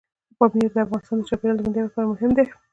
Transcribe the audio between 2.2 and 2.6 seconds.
دی.